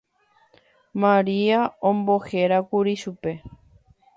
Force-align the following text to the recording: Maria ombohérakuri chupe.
Maria 1.01 1.59
ombohérakuri 1.89 2.93
chupe. 3.01 3.31